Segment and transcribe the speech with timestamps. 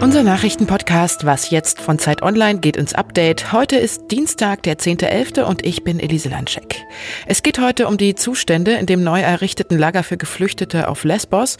[0.00, 3.52] Unser Nachrichtenpodcast Was jetzt von Zeit Online geht ins Update.
[3.52, 5.42] Heute ist Dienstag, der 10.11.
[5.42, 6.84] und ich bin Elise Landscheck.
[7.26, 11.56] Es geht heute um die Zustände in dem neu errichteten Lager für Geflüchtete auf Lesbos,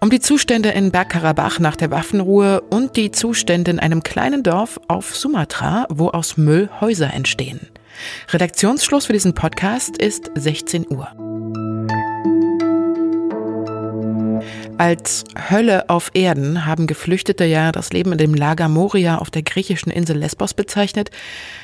[0.00, 4.80] um die Zustände in Bergkarabach nach der Waffenruhe und die Zustände in einem kleinen Dorf
[4.88, 7.68] auf Sumatra, wo aus Müll Häuser entstehen.
[8.30, 11.29] Redaktionsschluss für diesen Podcast ist 16 Uhr.
[14.80, 19.42] Als Hölle auf Erden haben Geflüchtete ja das Leben in dem Lager Moria auf der
[19.42, 21.10] griechischen Insel Lesbos bezeichnet.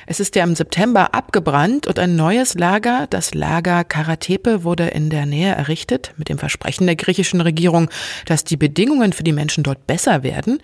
[0.07, 5.09] Es ist ja im September abgebrannt und ein neues Lager, das Lager Karatepe, wurde in
[5.09, 7.89] der Nähe errichtet, mit dem Versprechen der griechischen Regierung,
[8.27, 10.61] dass die Bedingungen für die Menschen dort besser werden.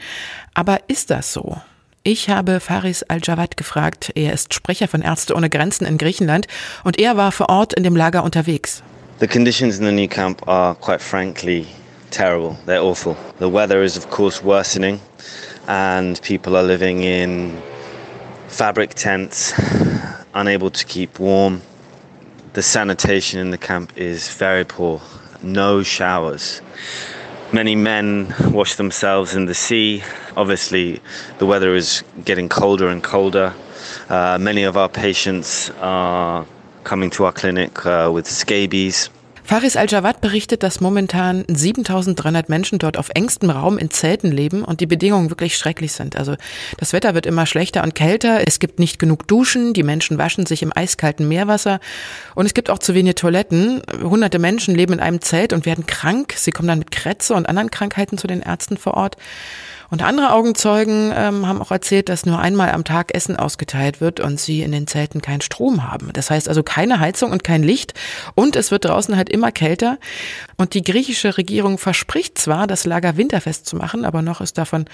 [0.52, 1.56] Aber ist das so?
[2.02, 4.12] Ich habe Faris Al-Jawad gefragt.
[4.14, 6.48] Er ist Sprecher von Ärzte ohne Grenzen in Griechenland
[6.84, 8.82] und er war vor Ort in dem Lager unterwegs.
[9.20, 11.66] The conditions in the new camp are quite frankly
[12.12, 12.56] terrible.
[12.66, 13.16] They're awful.
[13.38, 15.00] The weather is, of course, worsening,
[15.66, 17.60] and people are living in
[18.48, 19.52] fabric tents,
[20.34, 21.62] unable to keep warm.
[22.52, 25.00] The sanitation in the camp is very poor.
[25.42, 26.60] No showers.
[27.52, 30.02] Many men wash themselves in the sea.
[30.36, 31.00] Obviously,
[31.38, 33.52] the weather is getting colder and colder.
[34.08, 36.46] Uh, many of our patients are
[36.84, 39.08] coming to our clinic uh, with scabies.
[39.44, 44.80] Faris Al-Jawad berichtet, dass momentan 7300 Menschen dort auf engstem Raum in Zelten leben und
[44.80, 46.16] die Bedingungen wirklich schrecklich sind.
[46.16, 46.36] Also
[46.78, 50.46] das Wetter wird immer schlechter und kälter, es gibt nicht genug Duschen, die Menschen waschen
[50.46, 51.80] sich im eiskalten Meerwasser
[52.34, 53.82] und es gibt auch zu wenige Toiletten.
[54.02, 56.34] Hunderte Menschen leben in einem Zelt und werden krank.
[56.36, 59.16] Sie kommen dann mit Krätze und anderen Krankheiten zu den Ärzten vor Ort.
[59.92, 64.20] Und andere Augenzeugen ähm, haben auch erzählt, dass nur einmal am Tag Essen ausgeteilt wird
[64.20, 66.08] und sie in den Zelten keinen Strom haben.
[66.14, 67.92] Das heißt also keine Heizung und kein Licht
[68.34, 69.98] und es wird draußen halt immer kälter.
[70.56, 74.86] Und die griechische Regierung verspricht zwar, das Lager winterfest zu machen, aber noch ist davon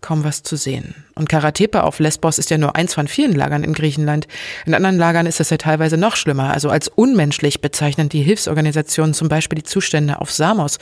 [0.00, 0.94] kaum was zu sehen.
[1.14, 4.26] Und Karatepe auf Lesbos ist ja nur eins von vielen Lagern in Griechenland.
[4.64, 6.50] In anderen Lagern ist es ja teilweise noch schlimmer.
[6.54, 10.78] Also als unmenschlich bezeichnen die Hilfsorganisationen zum Beispiel die Zustände auf Samos.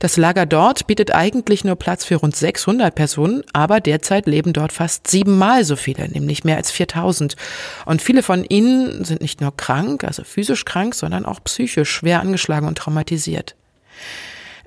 [0.00, 4.52] Das Lager dort bietet eigentlich nur Platz für rund 600 Personen Personen, aber derzeit leben
[4.52, 7.36] dort fast siebenmal so viele, nämlich mehr als 4000.
[7.84, 12.20] Und viele von ihnen sind nicht nur krank, also physisch krank, sondern auch psychisch schwer
[12.20, 13.54] angeschlagen und traumatisiert.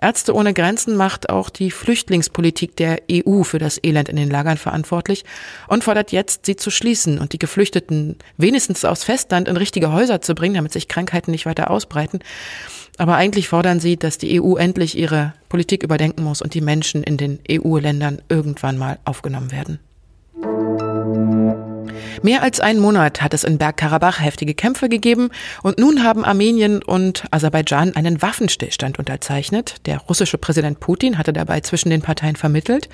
[0.02, 4.58] Ärzte ohne Grenzen macht auch die Flüchtlingspolitik der EU für das Elend in den Lagern
[4.58, 5.26] verantwortlich
[5.68, 10.22] und fordert jetzt, sie zu schließen und die Geflüchteten wenigstens aufs Festland in richtige Häuser
[10.22, 12.20] zu bringen, damit sich Krankheiten nicht weiter ausbreiten.
[12.98, 17.04] Aber eigentlich fordern sie, dass die EU endlich ihre Politik überdenken muss und die Menschen
[17.04, 19.80] in den EU-Ländern irgendwann mal aufgenommen werden.
[22.22, 25.30] Mehr als einen Monat hat es in Bergkarabach heftige Kämpfe gegeben
[25.64, 29.76] und nun haben Armenien und Aserbaidschan einen Waffenstillstand unterzeichnet.
[29.86, 32.90] Der russische Präsident Putin hatte dabei zwischen den Parteien vermittelt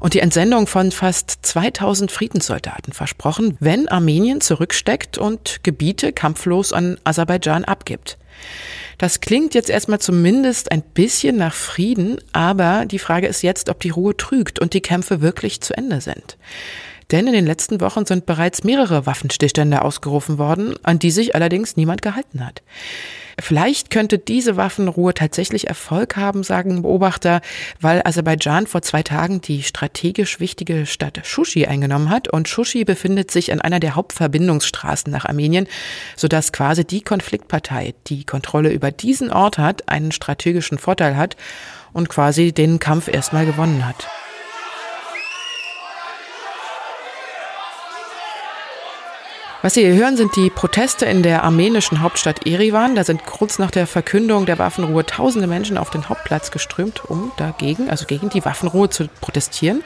[0.00, 6.98] und die Entsendung von fast 2000 Friedenssoldaten versprochen, wenn Armenien zurücksteckt und Gebiete kampflos an
[7.04, 8.18] Aserbaidschan abgibt.
[9.00, 13.80] Das klingt jetzt erstmal zumindest ein bisschen nach Frieden, aber die Frage ist jetzt, ob
[13.80, 16.36] die Ruhe trügt und die Kämpfe wirklich zu Ende sind.
[17.10, 21.76] Denn in den letzten Wochen sind bereits mehrere Waffenstillstände ausgerufen worden, an die sich allerdings
[21.76, 22.62] niemand gehalten hat.
[23.40, 27.40] Vielleicht könnte diese Waffenruhe tatsächlich Erfolg haben, sagen Beobachter,
[27.80, 33.30] weil Aserbaidschan vor zwei Tagen die strategisch wichtige Stadt Shushi eingenommen hat und Shushi befindet
[33.30, 35.66] sich an einer der Hauptverbindungsstraßen nach Armenien,
[36.16, 41.36] sodass quasi die Konfliktpartei, die Kontrolle über diesen Ort hat, einen strategischen Vorteil hat
[41.92, 44.06] und quasi den Kampf erstmal gewonnen hat.
[49.62, 52.94] Was Sie hier hören, sind die Proteste in der armenischen Hauptstadt Erivan.
[52.94, 57.30] Da sind kurz nach der Verkündung der Waffenruhe tausende Menschen auf den Hauptplatz geströmt, um
[57.36, 59.82] dagegen, also gegen die Waffenruhe zu protestieren.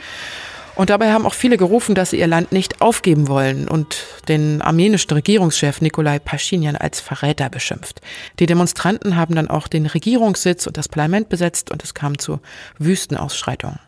[0.77, 4.63] Und dabei haben auch viele gerufen, dass sie ihr Land nicht aufgeben wollen und den
[4.63, 8.01] armenischen Regierungschef Nikolai Pashinyan als Verräter beschimpft.
[8.39, 12.39] Die Demonstranten haben dann auch den Regierungssitz und das Parlament besetzt und es kam zu
[12.79, 13.81] Wüstenausschreitungen.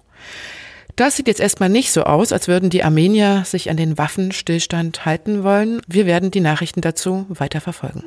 [0.96, 5.04] Das sieht jetzt erstmal nicht so aus, als würden die Armenier sich an den Waffenstillstand
[5.04, 5.82] halten wollen.
[5.86, 8.02] Wir werden die Nachrichten dazu weiter verfolgen.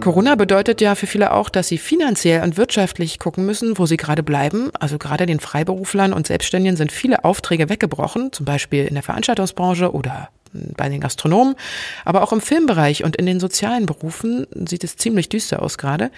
[0.00, 3.96] Corona bedeutet ja für viele auch, dass sie finanziell und wirtschaftlich gucken müssen, wo sie
[3.96, 4.70] gerade bleiben.
[4.80, 9.92] Also gerade den Freiberuflern und Selbstständigen sind viele Aufträge weggebrochen, zum Beispiel in der Veranstaltungsbranche
[9.92, 10.30] oder
[10.76, 11.54] bei den Gastronomen,
[12.04, 16.10] aber auch im Filmbereich und in den sozialen Berufen sieht es ziemlich düster aus gerade.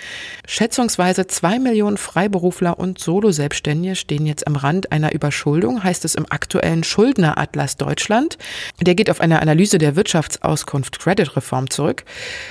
[0.46, 6.26] Schätzungsweise zwei Millionen Freiberufler und Solo-Selbstständige stehen jetzt am Rand einer Überschuldung, heißt es im
[6.30, 8.38] aktuellen Schuldneratlas Deutschland.
[8.80, 12.04] Der geht auf eine Analyse der Wirtschaftsauskunft Credit Reform zurück.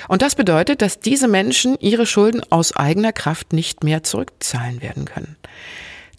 [0.07, 5.05] Und das bedeutet, dass diese Menschen ihre Schulden aus eigener Kraft nicht mehr zurückzahlen werden
[5.05, 5.35] können.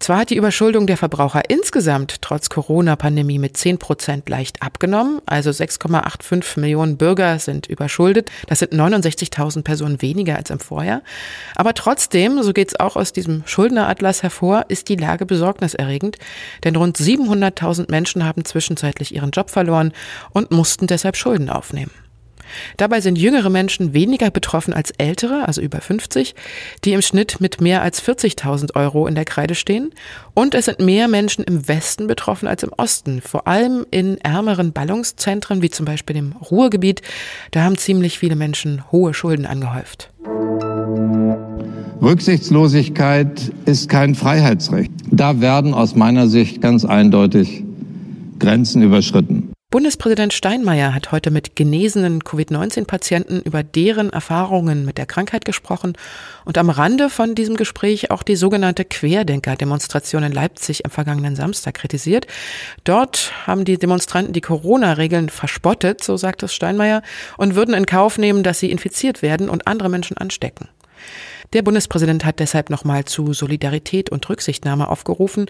[0.00, 5.50] Zwar hat die Überschuldung der Verbraucher insgesamt trotz Corona-Pandemie mit 10 Prozent leicht abgenommen, also
[5.50, 8.30] 6,85 Millionen Bürger sind überschuldet.
[8.46, 11.02] Das sind 69.000 Personen weniger als im Vorjahr.
[11.56, 16.16] Aber trotzdem, so geht es auch aus diesem Schuldneratlas hervor, ist die Lage besorgniserregend,
[16.62, 19.92] denn rund 700.000 Menschen haben zwischenzeitlich ihren Job verloren
[20.30, 21.90] und mussten deshalb Schulden aufnehmen.
[22.76, 26.34] Dabei sind jüngere Menschen weniger betroffen als ältere, also über 50,
[26.84, 29.92] die im Schnitt mit mehr als 40.000 Euro in der Kreide stehen.
[30.34, 34.72] Und es sind mehr Menschen im Westen betroffen als im Osten, vor allem in ärmeren
[34.72, 37.02] Ballungszentren wie zum Beispiel dem Ruhrgebiet.
[37.50, 40.10] Da haben ziemlich viele Menschen hohe Schulden angehäuft.
[42.00, 44.92] Rücksichtslosigkeit ist kein Freiheitsrecht.
[45.10, 47.64] Da werden aus meiner Sicht ganz eindeutig
[48.38, 49.50] Grenzen überschritten.
[49.70, 55.92] Bundespräsident Steinmeier hat heute mit genesenen Covid-19-Patienten über deren Erfahrungen mit der Krankheit gesprochen
[56.46, 61.74] und am Rande von diesem Gespräch auch die sogenannte Querdenker-Demonstration in Leipzig am vergangenen Samstag
[61.74, 62.26] kritisiert.
[62.84, 67.02] Dort haben die Demonstranten die Corona-Regeln verspottet, so sagt es Steinmeier,
[67.36, 70.70] und würden in Kauf nehmen, dass sie infiziert werden und andere Menschen anstecken.
[71.52, 75.46] Der Bundespräsident hat deshalb nochmal zu Solidarität und Rücksichtnahme aufgerufen.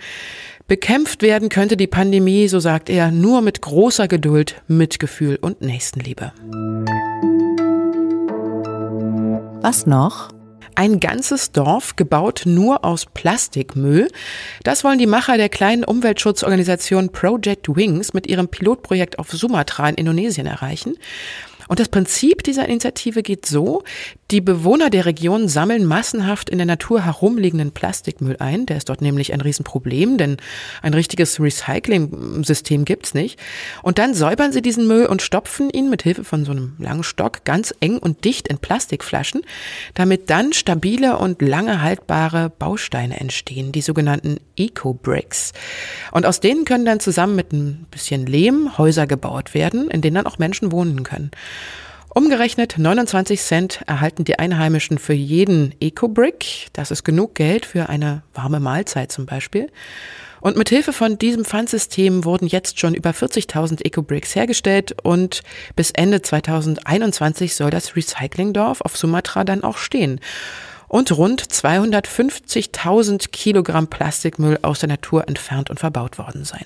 [0.67, 6.33] Bekämpft werden könnte die Pandemie, so sagt er, nur mit großer Geduld, Mitgefühl und Nächstenliebe.
[9.61, 10.29] Was noch?
[10.77, 14.06] Ein ganzes Dorf gebaut nur aus Plastikmüll.
[14.62, 19.97] Das wollen die Macher der kleinen Umweltschutzorganisation Project Wings mit ihrem Pilotprojekt auf Sumatra in
[19.97, 20.95] Indonesien erreichen.
[21.69, 23.85] Und das Prinzip dieser Initiative geht so,
[24.31, 28.67] die Bewohner der Region sammeln massenhaft in der Natur herumliegenden Plastikmüll ein.
[28.67, 30.38] Der ist dort nämlich ein Riesenproblem, denn
[30.82, 33.38] ein richtiges Recycling-System gibt's nicht.
[33.82, 37.05] Und dann säubern sie diesen Müll und stopfen ihn mit Hilfe von so einem langen
[37.05, 39.43] Stock ganz eng und dicht in Plastikflaschen,
[39.94, 45.53] damit dann stabile und lange haltbare Bausteine entstehen, die sogenannten Eco-Bricks.
[46.12, 50.17] Und aus denen können dann zusammen mit ein bisschen Lehm Häuser gebaut werden, in denen
[50.17, 51.31] dann auch Menschen wohnen können.
[52.14, 56.69] Umgerechnet 29 Cent erhalten die Einheimischen für jeden Eco-Brick.
[56.72, 59.70] Das ist genug Geld für eine warme Mahlzeit zum Beispiel.
[60.40, 65.43] Und mit Hilfe von diesem Pfandsystem wurden jetzt schon über 40.000 Eco-Bricks hergestellt und
[65.76, 70.20] bis Ende 2021 soll das Recyclingdorf auf Sumatra dann auch stehen.
[70.88, 76.64] Und rund 250.000 Kilogramm Plastikmüll aus der Natur entfernt und verbaut worden sein.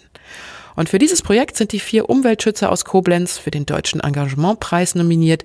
[0.75, 5.43] Und für dieses Projekt sind die vier Umweltschützer aus Koblenz für den Deutschen Engagementpreis nominiert,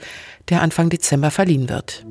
[0.49, 2.05] der Anfang Dezember verliehen wird.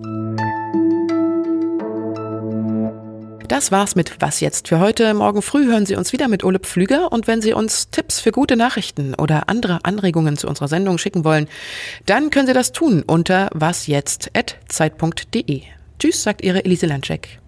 [3.48, 5.14] Das war's mit Was jetzt für heute.
[5.14, 8.32] Morgen früh hören Sie uns wieder mit Ole Pflüger und wenn Sie uns Tipps für
[8.32, 11.46] gute Nachrichten oder andere Anregungen zu unserer Sendung schicken wollen,
[12.06, 15.75] dann können Sie das tun unter wasjetzt@zeit.de.
[15.98, 17.38] Tschüss, sagt Ihre Elise Landcheck.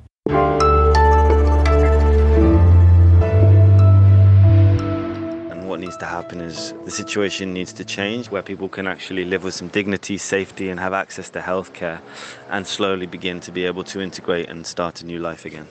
[5.89, 9.55] needs to happen is the situation needs to change where people can actually live with
[9.55, 11.99] some dignity, safety, and have access to healthcare
[12.51, 15.67] and slowly begin to be able to integrate and start a new life again.